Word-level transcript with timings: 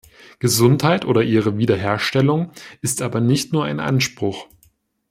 Gesundheit 0.39 1.05
oder 1.05 1.21
ihre 1.21 1.59
Wiederherstellung 1.59 2.51
ist 2.81 3.03
aber 3.03 3.19
nicht 3.21 3.53
nur 3.53 3.65
ein 3.65 3.79
Anspruch. 3.79 4.47